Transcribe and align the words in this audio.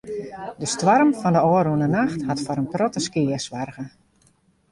De 0.61 0.69
stoarm 0.75 1.11
fan 1.21 1.35
de 1.35 1.41
ôfrûne 1.49 1.87
nacht 1.97 2.21
hat 2.27 2.43
foar 2.45 2.61
in 2.61 2.71
protte 2.73 2.99
skea 3.05 3.39
soarge. 3.45 3.85